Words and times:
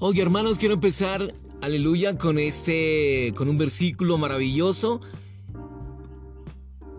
Oye, 0.00 0.22
hermanos, 0.22 0.58
quiero 0.58 0.74
empezar, 0.74 1.34
aleluya, 1.60 2.16
con 2.16 2.38
este, 2.38 3.32
con 3.34 3.48
un 3.48 3.58
versículo 3.58 4.16
maravilloso 4.16 5.00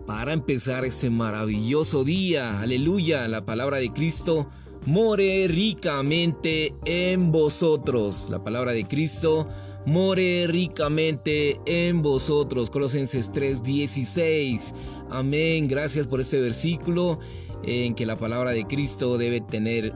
para 0.06 0.34
empezar 0.34 0.84
este 0.84 1.08
maravilloso 1.08 2.04
día. 2.04 2.60
Aleluya, 2.60 3.26
la 3.26 3.46
palabra 3.46 3.78
de 3.78 3.90
Cristo 3.90 4.50
more 4.84 5.48
ricamente 5.48 6.74
en 6.84 7.32
vosotros. 7.32 8.28
La 8.28 8.44
palabra 8.44 8.72
de 8.72 8.84
Cristo 8.84 9.48
more 9.86 10.46
ricamente 10.46 11.58
en 11.64 12.02
vosotros. 12.02 12.68
Colosenses 12.68 13.32
3:16. 13.32 14.74
Amén. 15.08 15.68
Gracias 15.68 16.06
por 16.06 16.20
este 16.20 16.38
versículo 16.38 17.18
en 17.62 17.94
que 17.94 18.04
la 18.04 18.18
palabra 18.18 18.50
de 18.50 18.66
Cristo 18.66 19.16
debe 19.16 19.40
tener 19.40 19.94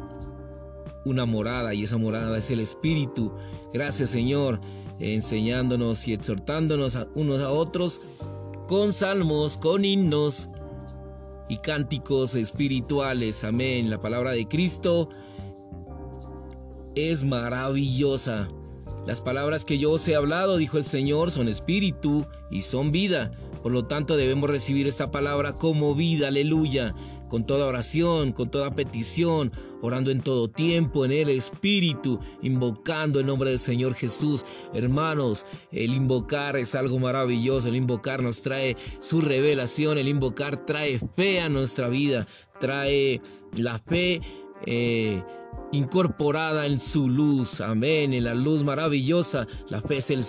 una 1.05 1.27
morada 1.27 1.75
y 1.75 1.85
esa 1.85 1.99
morada 1.99 2.39
es 2.39 2.51
el 2.51 2.61
Espíritu. 2.61 3.33
Gracias 3.73 4.11
Señor, 4.11 4.61
enseñándonos 4.99 6.07
y 6.09 6.13
exhortándonos 6.13 7.07
unos 7.15 7.41
a 7.41 7.51
otros 7.51 8.01
con 8.69 8.93
salmos, 8.93 9.57
con 9.57 9.85
himnos 9.85 10.49
y 11.49 11.59
cánticos 11.59 12.35
espirituales. 12.35 13.45
Amén. 13.45 13.91
La 13.91 14.01
palabra 14.01 14.33
de 14.33 14.47
Cristo 14.49 15.09
es 16.95 17.25
maravillosa. 17.25 18.49
Las 19.07 19.21
palabras 19.21 19.67
que 19.67 19.77
yo 19.77 19.93
os 19.93 20.09
he 20.09 20.15
hablado, 20.15 20.57
dijo 20.57 20.79
el 20.79 20.85
Señor, 20.85 21.31
son 21.31 21.49
espíritu 21.49 22.27
y 22.51 22.63
son 22.63 22.91
vida. 22.91 23.33
Por 23.63 23.73
lo 23.73 23.87
tanto 23.87 24.17
debemos 24.17 24.49
recibir 24.49 24.87
esta 24.87 25.11
palabra 25.11 25.55
como 25.55 25.95
vida. 25.95 26.29
Aleluya 26.29 26.95
con 27.35 27.45
toda 27.45 27.67
oración, 27.67 28.31
con 28.31 28.49
toda 28.49 28.77
petición, 28.77 29.51
orando 29.83 30.13
en 30.13 30.21
todo 30.21 30.47
tiempo 30.47 31.05
en 31.05 31.11
el 31.11 31.31
Espíritu, 31.31 32.21
invocando 32.43 33.19
el 33.19 33.27
nombre 33.27 33.51
del 33.51 33.59
Señor 33.59 33.95
Jesús. 33.95 34.45
Hermanos, 34.73 35.45
el 35.73 35.95
invocar 35.95 36.57
es 36.57 36.77
algo 36.77 36.97
maravilloso, 37.01 37.69
el 37.69 37.75
invocar 37.75 38.23
nos 38.23 38.41
trae 38.41 38.77
su 39.01 39.21
revelación, 39.21 39.99
el 39.99 40.07
invocar 40.07 40.65
trae 40.65 41.01
fe 41.17 41.41
a 41.41 41.49
nuestra 41.49 41.89
vida, 41.89 42.25
trae 42.61 43.21
la 43.57 43.81
fe. 43.81 44.21
Eh, 44.65 45.21
incorporada 45.73 46.67
en 46.67 46.79
su 46.79 47.09
luz, 47.09 47.61
amén, 47.61 48.15
en 48.15 48.23
la 48.23 48.35
luz 48.35 48.63
maravillosa, 48.63 49.49
la 49.69 49.81
fe 49.81 49.97
es 49.97 50.11
el 50.13 50.25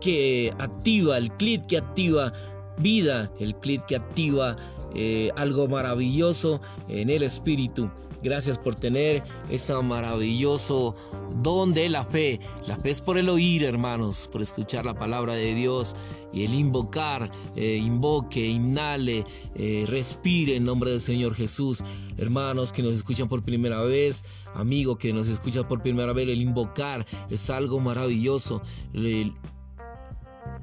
que 0.00 0.54
activa, 0.58 1.18
el 1.18 1.30
clic 1.32 1.66
que 1.66 1.76
activa 1.76 2.32
vida, 2.78 3.30
el 3.38 3.54
clic 3.56 3.84
que 3.86 3.96
activa 3.96 4.56
eh, 4.94 5.30
algo 5.36 5.68
maravilloso 5.68 6.60
en 6.88 7.10
el 7.10 7.22
Espíritu. 7.22 7.90
Gracias 8.22 8.56
por 8.56 8.76
tener 8.76 9.24
ese 9.50 9.74
maravilloso 9.82 10.94
don 11.42 11.74
de 11.74 11.88
la 11.88 12.04
fe. 12.04 12.38
La 12.68 12.76
fe 12.76 12.90
es 12.90 13.00
por 13.00 13.18
el 13.18 13.28
oír, 13.28 13.64
hermanos, 13.64 14.28
por 14.30 14.42
escuchar 14.42 14.86
la 14.86 14.94
palabra 14.94 15.34
de 15.34 15.54
Dios 15.54 15.96
y 16.32 16.44
el 16.44 16.54
invocar, 16.54 17.32
eh, 17.56 17.76
invoque, 17.76 18.46
inhale, 18.46 19.24
eh, 19.56 19.84
respire 19.88 20.54
en 20.54 20.64
nombre 20.64 20.92
del 20.92 21.00
Señor 21.00 21.34
Jesús. 21.34 21.82
Hermanos 22.16 22.72
que 22.72 22.84
nos 22.84 22.94
escuchan 22.94 23.28
por 23.28 23.42
primera 23.42 23.80
vez, 23.82 24.24
amigo 24.54 24.96
que 24.96 25.12
nos 25.12 25.26
escucha 25.26 25.66
por 25.66 25.82
primera 25.82 26.12
vez, 26.12 26.28
el 26.28 26.40
invocar 26.40 27.04
es 27.28 27.50
algo 27.50 27.80
maravilloso. 27.80 28.62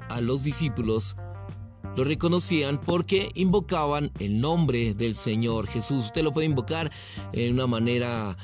a 0.08 0.20
los 0.20 0.42
discípulos 0.42 1.16
lo 1.96 2.04
reconocían 2.04 2.78
porque 2.78 3.30
invocaban 3.34 4.10
el 4.18 4.40
nombre 4.40 4.94
del 4.94 5.14
Señor 5.14 5.66
Jesús. 5.66 6.06
Usted 6.06 6.22
lo 6.22 6.32
puede 6.32 6.46
invocar 6.46 6.90
en 7.32 7.54
una 7.54 7.66
manera 7.66 8.36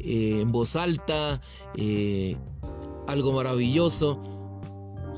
eh, 0.00 0.40
en 0.40 0.52
voz 0.52 0.76
alta, 0.76 1.40
eh, 1.76 2.36
algo 3.06 3.32
maravilloso 3.32 4.20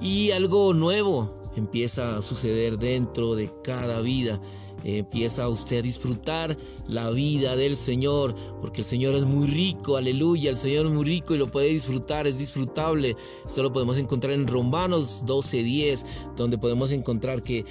y 0.00 0.30
algo 0.32 0.74
nuevo 0.74 1.34
empieza 1.56 2.16
a 2.16 2.22
suceder 2.22 2.78
dentro 2.78 3.34
de 3.34 3.52
cada 3.64 4.00
vida. 4.00 4.40
Empieza 4.86 5.48
usted 5.48 5.78
a 5.78 5.82
disfrutar 5.82 6.56
la 6.86 7.10
vida 7.10 7.56
del 7.56 7.76
Señor, 7.76 8.36
porque 8.60 8.82
el 8.82 8.84
Señor 8.84 9.16
es 9.16 9.24
muy 9.24 9.48
rico, 9.48 9.96
aleluya, 9.96 10.48
el 10.48 10.56
Señor 10.56 10.86
es 10.86 10.92
muy 10.92 11.04
rico 11.04 11.34
y 11.34 11.38
lo 11.38 11.50
puede 11.50 11.68
disfrutar, 11.68 12.28
es 12.28 12.38
disfrutable. 12.38 13.16
Esto 13.44 13.64
lo 13.64 13.72
podemos 13.72 13.98
encontrar 13.98 14.32
en 14.34 14.46
Romanos 14.46 15.24
12:10, 15.26 16.04
donde 16.36 16.56
podemos 16.56 16.92
encontrar 16.92 17.42
que 17.42 17.64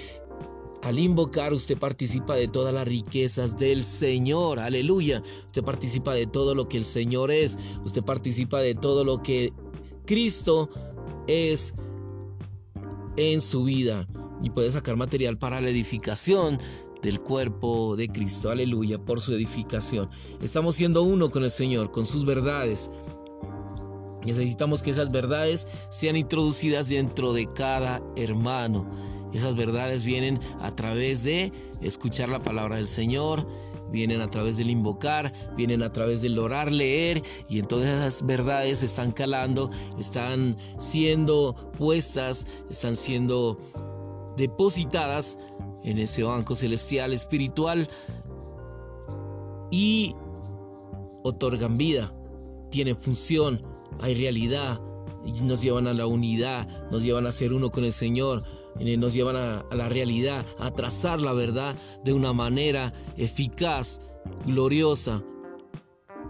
al 0.81 1.00
invocar 1.00 1.54
usted 1.54 1.78
participa 1.78 2.36
de 2.36 2.50
todas 2.50 2.74
las 2.74 2.86
riquezas 2.86 3.58
del 3.58 3.86
Señor, 3.86 4.59
aleluya. 4.59 5.24
Usted 5.46 5.64
participa 5.64 6.14
de 6.14 6.28
todo 6.28 6.54
lo 6.54 6.68
que 6.68 6.78
el 6.78 6.86
Señor 6.86 7.31
es, 7.31 7.58
usted 7.86 8.04
participa 8.04 8.59
de 8.59 8.75
todo 8.75 9.06
lo 9.06 9.24
que 9.24 9.54
Cristo 10.06 10.70
es 11.28 11.74
en 13.16 13.40
su 13.40 13.64
vida 13.64 14.06
y 14.44 14.50
puede 14.50 14.70
sacar 14.70 14.98
material 14.98 15.38
para 15.38 15.62
la 15.62 15.70
edificación 15.70 16.59
del 17.01 17.19
cuerpo 17.19 17.95
de 17.95 18.07
Cristo, 18.07 18.50
aleluya, 18.50 18.97
por 18.97 19.22
su 19.22 19.33
edificación. 19.33 20.09
Estamos 20.41 20.75
siendo 20.75 21.03
uno 21.03 21.29
con 21.29 21.44
el 21.44 21.51
Señor, 21.51 21.91
con 21.91 22.06
sus 22.06 22.25
verdades. 22.25 22.89
Necesitamos 24.25 24.81
que 24.81 24.91
esas 24.91 25.11
verdades 25.11 25.67
sean 25.89 26.16
introducidas 26.16 26.89
dentro 26.89 27.33
de 27.33 27.45
cada 27.45 28.01
hermano. 28.16 28.89
Esas 29.33 29.56
verdades 29.56 30.03
vienen 30.03 30.39
a 30.61 30.75
través 30.75 31.23
de 31.23 31.51
escuchar 31.81 32.29
la 32.29 32.41
palabra 32.41 32.78
del 32.78 32.88
Señor, 32.88 33.45
vienen 33.91 34.22
a 34.22 34.27
través 34.27 34.57
del 34.57 34.69
invocar, 34.69 35.31
vienen 35.56 35.83
a 35.83 35.91
través 35.91 36.22
del 36.22 36.39
orar, 36.39 36.72
leer, 36.72 37.22
y 37.50 37.59
entonces 37.59 37.89
esas 37.89 38.25
verdades 38.25 38.81
están 38.81 39.12
calando, 39.12 39.69
están 40.00 40.57
siendo 40.79 41.56
puestas, 41.77 42.47
están 42.69 42.95
siendo 42.95 43.59
depositadas 44.38 45.38
en 45.85 46.00
ese 46.00 46.23
banco 46.23 46.56
celestial 46.56 47.13
espiritual 47.13 47.88
y 49.72 50.16
otorgan 51.23 51.78
vida, 51.78 52.13
tienen 52.72 52.96
función, 52.96 53.62
hay 54.00 54.16
realidad, 54.16 54.81
y 55.24 55.31
nos 55.41 55.62
llevan 55.62 55.88
a 55.88 55.94
la 55.94 56.07
unidad, 56.07 56.90
nos 56.90 57.03
llevan 57.03 57.28
a 57.28 57.31
ser 57.31 57.53
uno 57.53 57.69
con 57.69 57.84
el 57.84 57.94
Señor, 57.94 58.44
nos 58.79 59.13
llevan 59.13 59.35
a, 59.35 59.66
la 59.72 59.88
realidad, 59.88 60.45
a 60.59 60.72
trazar 60.72 61.22
la 61.22 61.34
verdad 61.34 61.75
de 62.03 62.13
una 62.13 62.34
manera 62.34 62.91
eficaz, 63.16 64.01
gloriosa. 64.45 65.22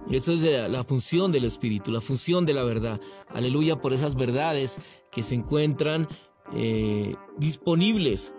Y 0.10 0.18
esto 0.18 0.34
es 0.34 0.42
la, 0.42 0.84
función 0.84 1.32
del 1.32 1.46
Espíritu, 1.46 1.92
la 1.92 2.02
función 2.02 2.46
de 2.46 2.54
la 2.54 2.64
verdad. 2.64 3.00
Aleluya 3.30 3.82
por 3.82 3.94
esas 3.94 4.16
verdades 4.16 4.80
que 5.12 5.24
se 5.24 5.36
encuentran 5.36 6.08
eh, 6.54 7.16
disponibles 7.38 8.34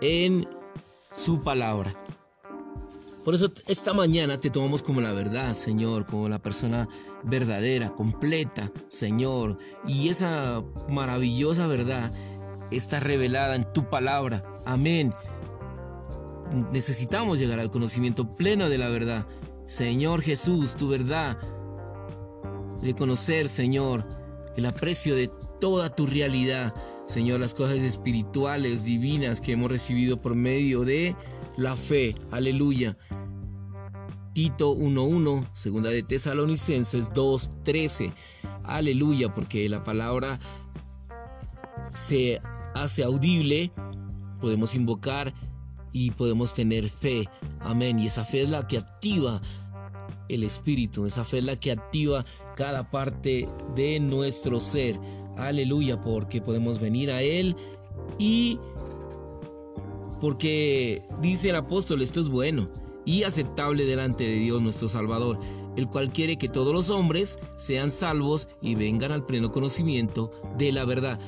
en 0.00 0.48
su 1.14 1.42
palabra. 1.42 1.94
Por 3.24 3.34
eso 3.34 3.50
esta 3.66 3.92
mañana 3.92 4.40
te 4.40 4.50
tomamos 4.50 4.82
como 4.82 5.00
la 5.00 5.12
verdad, 5.12 5.52
Señor, 5.52 6.06
como 6.06 6.28
la 6.28 6.38
persona 6.38 6.88
verdadera, 7.22 7.90
completa, 7.90 8.72
Señor. 8.88 9.58
Y 9.86 10.08
esa 10.08 10.62
maravillosa 10.88 11.66
verdad 11.66 12.12
está 12.70 12.98
revelada 12.98 13.56
en 13.56 13.70
tu 13.72 13.90
palabra. 13.90 14.42
Amén. 14.64 15.12
Necesitamos 16.72 17.38
llegar 17.38 17.60
al 17.60 17.70
conocimiento 17.70 18.36
pleno 18.36 18.68
de 18.68 18.78
la 18.78 18.88
verdad. 18.88 19.26
Señor 19.66 20.22
Jesús, 20.22 20.74
tu 20.74 20.88
verdad. 20.88 21.36
De 22.80 22.94
conocer, 22.94 23.48
Señor, 23.48 24.04
el 24.56 24.64
aprecio 24.64 25.14
de 25.14 25.30
toda 25.60 25.94
tu 25.94 26.06
realidad. 26.06 26.74
Señor, 27.10 27.40
las 27.40 27.54
cosas 27.54 27.78
espirituales, 27.78 28.84
divinas 28.84 29.40
que 29.40 29.50
hemos 29.50 29.68
recibido 29.68 30.20
por 30.20 30.36
medio 30.36 30.84
de 30.84 31.16
la 31.56 31.74
fe. 31.74 32.14
Aleluya. 32.30 32.96
Tito 34.32 34.76
1.1, 34.76 35.44
segunda 35.52 35.90
de 35.90 36.04
Tesalonicenses 36.04 37.10
2.13. 37.10 38.12
Aleluya, 38.62 39.34
porque 39.34 39.68
la 39.68 39.82
palabra 39.82 40.38
se 41.92 42.40
hace 42.76 43.02
audible, 43.02 43.72
podemos 44.40 44.76
invocar 44.76 45.34
y 45.90 46.12
podemos 46.12 46.54
tener 46.54 46.88
fe. 46.88 47.28
Amén. 47.58 47.98
Y 47.98 48.06
esa 48.06 48.24
fe 48.24 48.42
es 48.42 48.50
la 48.50 48.68
que 48.68 48.78
activa 48.78 49.42
el 50.28 50.44
espíritu, 50.44 51.06
esa 51.06 51.24
fe 51.24 51.38
es 51.38 51.44
la 51.44 51.56
que 51.56 51.72
activa 51.72 52.24
cada 52.54 52.88
parte 52.88 53.48
de 53.74 53.98
nuestro 53.98 54.60
ser. 54.60 54.96
Aleluya, 55.40 56.00
porque 56.00 56.40
podemos 56.40 56.80
venir 56.80 57.10
a 57.10 57.22
Él 57.22 57.56
y 58.18 58.58
porque 60.20 61.02
dice 61.20 61.48
el 61.48 61.56
apóstol, 61.56 62.02
esto 62.02 62.20
es 62.20 62.28
bueno 62.28 62.66
y 63.04 63.22
aceptable 63.22 63.86
delante 63.86 64.24
de 64.24 64.34
Dios 64.34 64.60
nuestro 64.60 64.88
Salvador, 64.88 65.38
el 65.76 65.88
cual 65.88 66.12
quiere 66.12 66.36
que 66.36 66.48
todos 66.48 66.74
los 66.74 66.90
hombres 66.90 67.38
sean 67.56 67.90
salvos 67.90 68.48
y 68.60 68.74
vengan 68.74 69.12
al 69.12 69.24
pleno 69.24 69.50
conocimiento 69.50 70.30
de 70.58 70.72
la 70.72 70.84
verdad. 70.84 71.18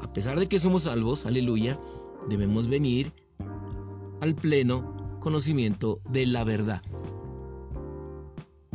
A 0.00 0.12
pesar 0.12 0.38
de 0.38 0.46
que 0.46 0.60
somos 0.60 0.84
salvos, 0.84 1.26
aleluya, 1.26 1.80
debemos 2.28 2.68
venir 2.68 3.12
al 4.20 4.34
pleno 4.36 5.18
conocimiento 5.20 6.00
de 6.08 6.26
la 6.26 6.44
verdad. 6.44 6.82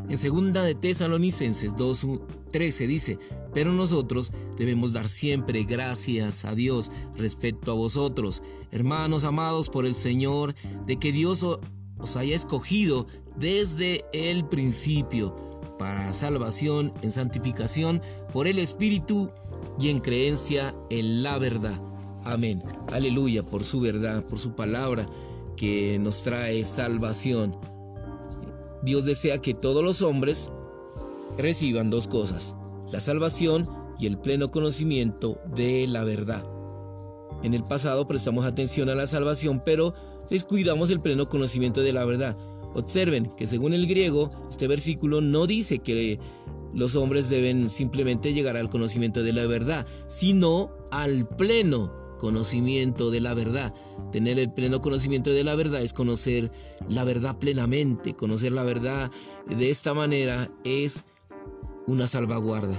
En 0.09 0.17
segunda 0.17 0.63
de 0.63 0.73
Tesalonicenses 0.73 1.75
2.13 1.75 2.87
dice, 2.87 3.19
pero 3.53 3.73
nosotros 3.73 4.31
debemos 4.57 4.93
dar 4.93 5.09
siempre 5.09 5.65
gracias 5.65 6.45
a 6.45 6.55
Dios 6.55 6.91
respecto 7.17 7.71
a 7.71 7.75
vosotros, 7.75 8.41
hermanos 8.71 9.25
amados 9.25 9.69
por 9.69 9.85
el 9.85 9.95
Señor, 9.95 10.55
de 10.85 10.97
que 10.97 11.11
Dios 11.11 11.43
os 11.43 12.15
haya 12.15 12.35
escogido 12.35 13.05
desde 13.35 14.05
el 14.13 14.45
principio 14.47 15.35
para 15.77 16.13
salvación 16.13 16.93
en 17.01 17.11
santificación 17.11 18.01
por 18.31 18.47
el 18.47 18.59
Espíritu 18.59 19.29
y 19.77 19.89
en 19.89 19.99
creencia 19.99 20.73
en 20.89 21.21
la 21.21 21.37
verdad. 21.37 21.79
Amén. 22.23 22.63
Aleluya 22.93 23.43
por 23.43 23.65
su 23.65 23.81
verdad, 23.81 24.25
por 24.25 24.39
su 24.39 24.55
palabra 24.55 25.05
que 25.57 25.99
nos 25.99 26.23
trae 26.23 26.63
salvación. 26.63 27.57
Dios 28.87 29.03
desea 29.03 29.39
que 29.39 29.53
todos 29.53 29.83
los 29.83 30.01
hombres 30.01 30.49
reciban 31.37 31.89
dos 31.89 32.07
cosas, 32.07 32.55
la 32.89 33.01
salvación 33.01 33.69
y 33.99 34.07
el 34.07 34.17
pleno 34.17 34.49
conocimiento 34.49 35.41
de 35.53 35.85
la 35.87 36.05
verdad. 36.05 36.41
En 37.43 37.53
el 37.53 37.65
pasado 37.65 38.07
prestamos 38.07 38.45
atención 38.45 38.89
a 38.89 38.95
la 38.95 39.05
salvación, 39.05 39.61
pero 39.63 39.93
descuidamos 40.29 40.89
el 40.89 41.01
pleno 41.01 41.27
conocimiento 41.27 41.81
de 41.81 41.91
la 41.91 42.05
verdad. 42.05 42.37
Observen 42.75 43.29
que 43.35 43.45
según 43.45 43.73
el 43.73 43.87
griego, 43.87 44.29
este 44.49 44.67
versículo 44.67 45.19
no 45.19 45.47
dice 45.47 45.79
que 45.79 46.17
los 46.73 46.95
hombres 46.95 47.27
deben 47.27 47.69
simplemente 47.69 48.33
llegar 48.33 48.55
al 48.55 48.69
conocimiento 48.69 49.21
de 49.21 49.33
la 49.33 49.45
verdad, 49.47 49.85
sino 50.07 50.71
al 50.91 51.27
pleno 51.27 52.06
conocimiento 52.17 53.11
de 53.11 53.21
la 53.21 53.33
verdad. 53.33 53.73
Tener 54.11 54.39
el 54.39 54.51
pleno 54.51 54.81
conocimiento 54.81 55.31
de 55.31 55.43
la 55.43 55.55
verdad 55.55 55.81
es 55.81 55.93
conocer 55.93 56.51
la 56.87 57.03
verdad 57.03 57.37
plenamente. 57.37 58.15
Conocer 58.15 58.51
la 58.51 58.63
verdad 58.63 59.11
de 59.45 59.69
esta 59.69 59.93
manera 59.93 60.51
es 60.63 61.03
una 61.87 62.07
salvaguarda. 62.07 62.75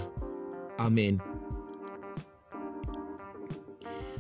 Amén. 0.79 1.21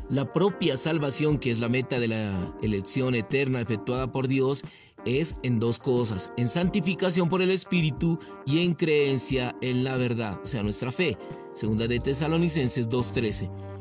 La 0.08 0.32
propia 0.32 0.78
salvación, 0.78 1.38
que 1.38 1.50
es 1.50 1.60
la 1.60 1.68
meta 1.68 2.00
de 2.00 2.08
la 2.08 2.56
elección 2.62 3.14
eterna 3.14 3.60
efectuada 3.60 4.10
por 4.10 4.26
Dios, 4.26 4.62
es 5.04 5.34
en 5.42 5.58
dos 5.60 5.78
cosas, 5.78 6.32
en 6.36 6.48
santificación 6.48 7.28
por 7.28 7.42
el 7.42 7.50
Espíritu 7.50 8.18
y 8.46 8.64
en 8.64 8.74
creencia 8.74 9.54
en 9.60 9.84
la 9.84 9.96
verdad, 9.96 10.40
o 10.42 10.46
sea, 10.46 10.62
nuestra 10.62 10.90
fe. 10.90 11.18
Segunda 11.54 11.86
de 11.86 12.00
Tesalonicenses 12.00 12.88
2.13 12.88 13.77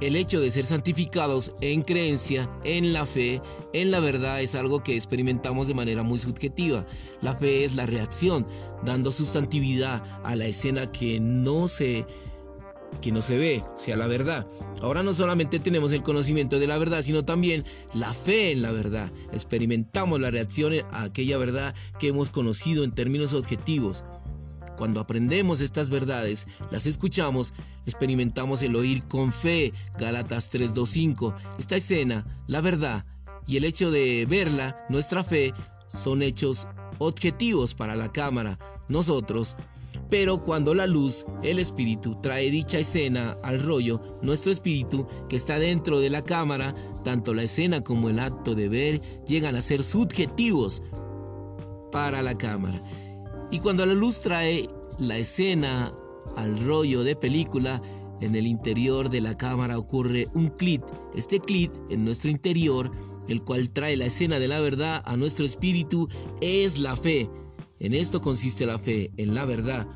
el 0.00 0.16
hecho 0.16 0.40
de 0.40 0.50
ser 0.50 0.66
santificados 0.66 1.54
en 1.60 1.82
creencia, 1.82 2.50
en 2.64 2.92
la 2.92 3.06
fe, 3.06 3.40
en 3.72 3.90
la 3.90 4.00
verdad 4.00 4.40
es 4.40 4.54
algo 4.54 4.82
que 4.82 4.96
experimentamos 4.96 5.68
de 5.68 5.74
manera 5.74 6.02
muy 6.02 6.18
subjetiva. 6.18 6.84
La 7.20 7.34
fe 7.34 7.64
es 7.64 7.76
la 7.76 7.86
reacción, 7.86 8.46
dando 8.84 9.12
sustantividad 9.12 10.02
a 10.24 10.36
la 10.36 10.46
escena 10.46 10.90
que 10.90 11.20
no 11.20 11.68
se 11.68 12.06
que 13.00 13.12
no 13.12 13.22
se 13.22 13.38
ve, 13.38 13.62
o 13.76 13.78
sea, 13.78 13.96
la 13.96 14.08
verdad. 14.08 14.46
Ahora 14.82 15.02
no 15.02 15.14
solamente 15.14 15.60
tenemos 15.60 15.92
el 15.92 16.02
conocimiento 16.02 16.58
de 16.58 16.66
la 16.66 16.76
verdad, 16.76 17.02
sino 17.02 17.24
también 17.24 17.64
la 17.94 18.12
fe 18.12 18.50
en 18.50 18.62
la 18.62 18.72
verdad. 18.72 19.12
Experimentamos 19.32 20.20
la 20.20 20.30
reacción 20.30 20.72
a 20.90 21.04
aquella 21.04 21.38
verdad 21.38 21.74
que 21.98 22.08
hemos 22.08 22.30
conocido 22.30 22.82
en 22.82 22.92
términos 22.92 23.32
objetivos. 23.32 24.02
Cuando 24.80 25.00
aprendemos 25.00 25.60
estas 25.60 25.90
verdades, 25.90 26.46
las 26.70 26.86
escuchamos, 26.86 27.52
experimentamos 27.84 28.62
el 28.62 28.74
oír 28.76 29.04
con 29.04 29.30
fe, 29.30 29.74
Gálatas 29.98 30.50
3.2.5. 30.50 31.34
Esta 31.58 31.76
escena, 31.76 32.24
la 32.46 32.62
verdad 32.62 33.04
y 33.46 33.58
el 33.58 33.66
hecho 33.66 33.90
de 33.90 34.24
verla, 34.24 34.86
nuestra 34.88 35.22
fe, 35.22 35.52
son 35.86 36.22
hechos 36.22 36.66
objetivos 36.96 37.74
para 37.74 37.94
la 37.94 38.10
cámara, 38.10 38.58
nosotros. 38.88 39.54
Pero 40.08 40.44
cuando 40.44 40.72
la 40.72 40.86
luz, 40.86 41.26
el 41.42 41.58
espíritu, 41.58 42.18
trae 42.22 42.50
dicha 42.50 42.78
escena 42.78 43.36
al 43.42 43.60
rollo, 43.62 44.00
nuestro 44.22 44.50
espíritu, 44.50 45.06
que 45.28 45.36
está 45.36 45.58
dentro 45.58 46.00
de 46.00 46.08
la 46.08 46.24
cámara, 46.24 46.74
tanto 47.04 47.34
la 47.34 47.42
escena 47.42 47.82
como 47.82 48.08
el 48.08 48.18
acto 48.18 48.54
de 48.54 48.70
ver 48.70 49.02
llegan 49.26 49.56
a 49.56 49.60
ser 49.60 49.84
subjetivos 49.84 50.80
para 51.92 52.22
la 52.22 52.38
cámara. 52.38 52.80
Y 53.50 53.58
cuando 53.58 53.84
la 53.84 53.94
luz 53.94 54.20
trae 54.20 54.68
la 54.98 55.18
escena 55.18 55.92
al 56.36 56.58
rollo 56.64 57.02
de 57.02 57.16
película, 57.16 57.82
en 58.20 58.36
el 58.36 58.46
interior 58.46 59.10
de 59.10 59.20
la 59.20 59.36
cámara 59.36 59.78
ocurre 59.78 60.28
un 60.34 60.48
clit. 60.48 60.82
Este 61.14 61.40
clit 61.40 61.72
en 61.88 62.04
nuestro 62.04 62.30
interior, 62.30 62.92
el 63.28 63.42
cual 63.42 63.70
trae 63.70 63.96
la 63.96 64.06
escena 64.06 64.38
de 64.38 64.46
la 64.46 64.60
verdad 64.60 65.02
a 65.04 65.16
nuestro 65.16 65.46
espíritu, 65.46 66.08
es 66.40 66.78
la 66.78 66.96
fe. 66.96 67.28
En 67.80 67.94
esto 67.94 68.20
consiste 68.20 68.66
la 68.66 68.78
fe, 68.78 69.10
en 69.16 69.34
la 69.34 69.44
verdad. 69.46 69.88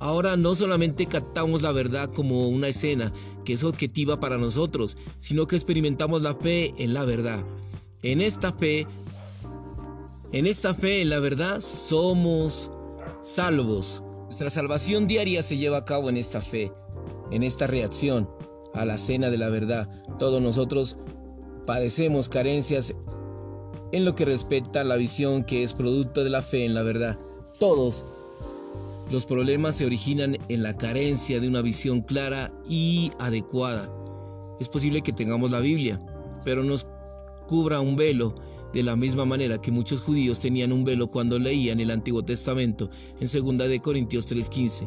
Ahora 0.00 0.36
no 0.36 0.54
solamente 0.54 1.06
captamos 1.06 1.62
la 1.62 1.72
verdad 1.72 2.10
como 2.12 2.48
una 2.48 2.68
escena 2.68 3.12
que 3.44 3.52
es 3.52 3.64
objetiva 3.64 4.18
para 4.18 4.38
nosotros, 4.38 4.96
sino 5.18 5.46
que 5.46 5.56
experimentamos 5.56 6.22
la 6.22 6.34
fe 6.34 6.74
en 6.78 6.94
la 6.94 7.04
verdad. 7.04 7.44
En 8.02 8.20
esta 8.20 8.52
fe, 8.52 8.86
en 10.32 10.46
esta 10.46 10.74
fe 10.74 11.02
en 11.02 11.10
la 11.10 11.18
verdad 11.18 11.60
somos 11.60 12.70
salvos. 13.22 14.02
Nuestra 14.24 14.50
salvación 14.50 15.06
diaria 15.06 15.42
se 15.42 15.56
lleva 15.56 15.78
a 15.78 15.84
cabo 15.84 16.08
en 16.08 16.16
esta 16.16 16.40
fe, 16.40 16.72
en 17.30 17.42
esta 17.42 17.66
reacción 17.66 18.28
a 18.74 18.84
la 18.84 18.98
cena 18.98 19.30
de 19.30 19.38
la 19.38 19.48
verdad. 19.48 19.88
Todos 20.18 20.42
nosotros 20.42 20.96
padecemos 21.66 22.28
carencias 22.28 22.94
en 23.92 24.04
lo 24.04 24.14
que 24.14 24.24
respecta 24.24 24.82
a 24.82 24.84
la 24.84 24.96
visión 24.96 25.44
que 25.44 25.62
es 25.62 25.72
producto 25.74 26.24
de 26.24 26.30
la 26.30 26.42
fe 26.42 26.64
en 26.64 26.74
la 26.74 26.82
verdad. 26.82 27.18
Todos 27.58 28.04
los 29.10 29.24
problemas 29.24 29.76
se 29.76 29.86
originan 29.86 30.36
en 30.48 30.62
la 30.62 30.76
carencia 30.76 31.40
de 31.40 31.48
una 31.48 31.62
visión 31.62 32.02
clara 32.02 32.52
y 32.68 33.10
adecuada. 33.18 33.90
Es 34.60 34.68
posible 34.68 35.00
que 35.00 35.12
tengamos 35.12 35.50
la 35.50 35.60
Biblia, 35.60 35.98
pero 36.44 36.62
nos 36.62 36.86
cubra 37.46 37.80
un 37.80 37.96
velo 37.96 38.34
de 38.72 38.82
la 38.82 38.96
misma 38.96 39.24
manera 39.24 39.60
que 39.60 39.70
muchos 39.70 40.00
judíos 40.00 40.38
tenían 40.38 40.72
un 40.72 40.84
velo 40.84 41.10
cuando 41.10 41.38
leían 41.38 41.80
el 41.80 41.90
Antiguo 41.90 42.24
Testamento 42.24 42.90
en 43.20 43.28
2 43.28 43.68
de 43.68 43.80
Corintios 43.80 44.26
3:15. 44.26 44.86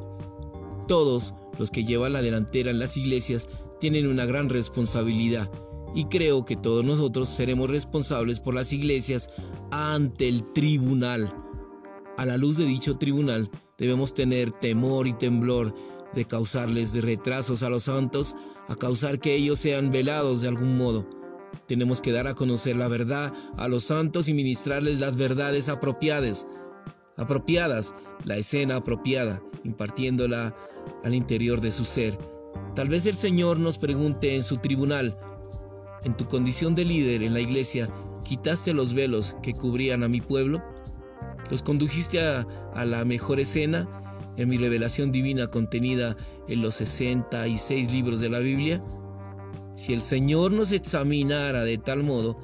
Todos 0.87 1.33
los 1.57 1.71
que 1.71 1.83
llevan 1.83 2.13
la 2.13 2.21
delantera 2.21 2.71
en 2.71 2.79
las 2.79 2.97
iglesias 2.97 3.49
tienen 3.79 4.07
una 4.07 4.25
gran 4.25 4.49
responsabilidad 4.49 5.51
y 5.93 6.05
creo 6.05 6.45
que 6.45 6.55
todos 6.55 6.85
nosotros 6.85 7.29
seremos 7.29 7.69
responsables 7.69 8.39
por 8.39 8.53
las 8.53 8.71
iglesias 8.71 9.29
ante 9.71 10.29
el 10.29 10.43
tribunal. 10.53 11.33
A 12.17 12.25
la 12.25 12.37
luz 12.37 12.57
de 12.57 12.65
dicho 12.65 12.97
tribunal 12.97 13.49
debemos 13.77 14.13
tener 14.13 14.51
temor 14.51 15.07
y 15.07 15.13
temblor 15.13 15.73
de 16.13 16.25
causarles 16.25 16.93
retrasos 17.01 17.63
a 17.63 17.69
los 17.69 17.83
santos, 17.83 18.35
a 18.67 18.75
causar 18.75 19.19
que 19.19 19.33
ellos 19.33 19.59
sean 19.59 19.91
velados 19.91 20.41
de 20.41 20.49
algún 20.49 20.77
modo. 20.77 21.05
Tenemos 21.67 22.01
que 22.01 22.11
dar 22.11 22.27
a 22.27 22.33
conocer 22.33 22.75
la 22.75 22.87
verdad 22.87 23.33
a 23.57 23.67
los 23.67 23.85
santos 23.85 24.27
y 24.27 24.33
ministrarles 24.33 24.99
las 24.99 25.15
verdades 25.15 25.69
apropiadas, 25.69 26.47
apropiadas, 27.17 27.93
la 28.25 28.37
escena 28.37 28.77
apropiada, 28.77 29.41
impartiéndola 29.63 30.55
al 31.03 31.13
interior 31.13 31.61
de 31.61 31.71
su 31.71 31.85
ser. 31.85 32.17
Tal 32.75 32.89
vez 32.89 33.05
el 33.05 33.15
Señor 33.15 33.59
nos 33.59 33.77
pregunte 33.77 34.35
en 34.35 34.43
su 34.43 34.57
tribunal, 34.57 35.17
en 36.03 36.15
tu 36.15 36.27
condición 36.27 36.75
de 36.75 36.85
líder 36.85 37.23
en 37.23 37.33
la 37.33 37.41
iglesia, 37.41 37.89
¿quitaste 38.23 38.73
los 38.73 38.93
velos 38.93 39.35
que 39.43 39.53
cubrían 39.53 40.03
a 40.03 40.07
mi 40.07 40.21
pueblo? 40.21 40.63
¿Los 41.49 41.61
condujiste 41.61 42.21
a, 42.21 42.47
a 42.75 42.85
la 42.85 43.05
mejor 43.05 43.39
escena 43.39 43.87
en 44.37 44.49
mi 44.49 44.57
revelación 44.57 45.11
divina 45.11 45.47
contenida 45.47 46.15
en 46.47 46.61
los 46.61 46.75
66 46.75 47.91
libros 47.91 48.19
de 48.19 48.29
la 48.29 48.39
Biblia? 48.39 48.81
Si 49.81 49.93
el 49.93 50.01
Señor 50.01 50.51
nos 50.51 50.71
examinara 50.73 51.63
de 51.63 51.79
tal 51.79 52.03
modo, 52.03 52.37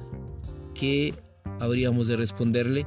¿qué 0.74 1.14
habríamos 1.60 2.08
de 2.08 2.16
responderle? 2.16 2.84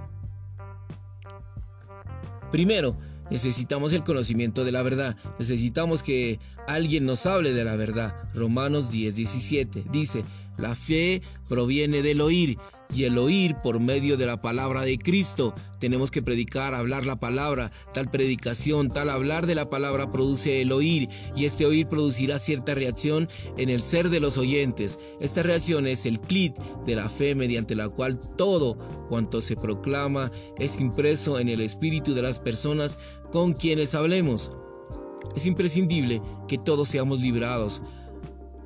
Primero, 2.51 2.97
necesitamos 3.29 3.93
el 3.93 4.03
conocimiento 4.03 4.65
de 4.65 4.73
la 4.73 4.83
verdad. 4.83 5.15
Necesitamos 5.39 6.03
que 6.03 6.37
alguien 6.67 7.05
nos 7.05 7.25
hable 7.27 7.53
de 7.53 7.63
la 7.63 7.77
verdad. 7.77 8.29
Romanos 8.33 8.91
10, 8.91 9.15
17 9.15 9.85
dice, 9.89 10.25
la 10.57 10.75
fe 10.75 11.21
proviene 11.47 12.01
del 12.01 12.19
oír 12.19 12.57
y 12.93 13.05
el 13.05 13.17
oír 13.17 13.55
por 13.63 13.79
medio 13.79 14.17
de 14.17 14.25
la 14.25 14.41
palabra 14.41 14.81
de 14.81 14.97
Cristo. 14.97 15.53
Tenemos 15.79 16.11
que 16.11 16.21
predicar, 16.21 16.73
hablar 16.75 17.05
la 17.05 17.19
palabra. 17.19 17.71
Tal 17.93 18.09
predicación, 18.09 18.89
tal 18.89 19.09
hablar 19.09 19.47
de 19.47 19.55
la 19.55 19.69
palabra 19.69 20.11
produce 20.11 20.61
el 20.61 20.71
oír 20.71 21.09
y 21.35 21.45
este 21.45 21.65
oír 21.65 21.87
producirá 21.87 22.39
cierta 22.39 22.75
reacción 22.75 23.29
en 23.57 23.69
el 23.69 23.81
ser 23.81 24.09
de 24.09 24.19
los 24.19 24.37
oyentes. 24.37 24.99
Esta 25.19 25.43
reacción 25.43 25.87
es 25.87 26.05
el 26.05 26.19
clit 26.19 26.57
de 26.85 26.95
la 26.95 27.09
fe 27.09 27.35
mediante 27.35 27.75
la 27.75 27.89
cual 27.89 28.19
todo 28.37 28.77
cuanto 29.07 29.41
se 29.41 29.55
proclama 29.55 30.31
es 30.57 30.79
impreso 30.79 31.39
en 31.39 31.49
el 31.49 31.61
espíritu 31.61 32.13
de 32.13 32.21
las 32.21 32.39
personas 32.39 32.99
con 33.31 33.53
quienes 33.53 33.95
hablemos. 33.95 34.51
Es 35.35 35.45
imprescindible 35.45 36.21
que 36.47 36.57
todos 36.57 36.89
seamos 36.89 37.21
librados 37.21 37.81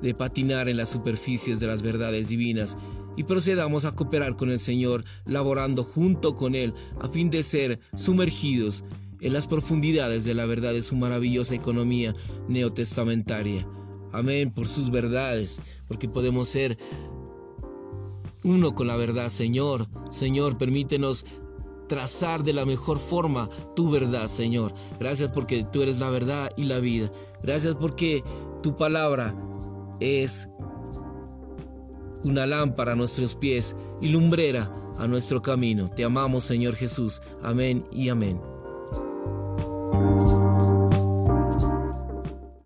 de 0.02 0.14
patinar 0.14 0.68
en 0.68 0.76
las 0.76 0.90
superficies 0.90 1.58
de 1.60 1.66
las 1.66 1.82
verdades 1.82 2.28
divinas 2.28 2.76
y 3.16 3.24
procedamos 3.24 3.84
a 3.84 3.94
cooperar 3.94 4.36
con 4.36 4.50
el 4.50 4.58
Señor, 4.58 5.04
laborando 5.24 5.84
junto 5.84 6.36
con 6.36 6.54
Él 6.54 6.74
a 7.00 7.08
fin 7.08 7.30
de 7.30 7.42
ser 7.42 7.80
sumergidos 7.94 8.84
en 9.20 9.32
las 9.32 9.46
profundidades 9.46 10.24
de 10.24 10.34
la 10.34 10.46
verdad 10.46 10.72
de 10.72 10.82
su 10.82 10.96
maravillosa 10.96 11.54
economía 11.54 12.14
neotestamentaria. 12.48 13.66
Amén 14.12 14.50
por 14.50 14.68
sus 14.68 14.90
verdades, 14.90 15.60
porque 15.88 16.08
podemos 16.08 16.48
ser 16.48 16.78
uno 18.44 18.74
con 18.74 18.86
la 18.86 18.96
verdad, 18.96 19.28
Señor. 19.28 19.88
Señor, 20.10 20.56
permítenos 20.56 21.24
trazar 21.88 22.42
de 22.42 22.52
la 22.52 22.64
mejor 22.64 22.98
forma 22.98 23.48
tu 23.74 23.90
verdad, 23.90 24.26
Señor. 24.28 24.74
Gracias 24.98 25.30
porque 25.32 25.64
tú 25.64 25.82
eres 25.82 25.98
la 25.98 26.10
verdad 26.10 26.50
y 26.56 26.64
la 26.64 26.78
vida. 26.78 27.10
Gracias 27.42 27.74
porque 27.74 28.22
tu 28.62 28.76
palabra 28.76 29.34
es 30.00 30.48
una 32.26 32.46
lámpara 32.46 32.92
a 32.92 32.96
nuestros 32.96 33.36
pies 33.36 33.76
y 34.00 34.08
lumbrera 34.08 34.72
a 34.98 35.06
nuestro 35.06 35.42
camino. 35.42 35.90
Te 35.94 36.04
amamos, 36.04 36.44
Señor 36.44 36.74
Jesús. 36.74 37.20
Amén 37.42 37.86
y 37.92 38.08
amén. 38.08 38.55